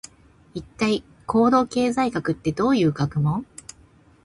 [0.55, 3.45] 一体、行動経済学ってどういう学問？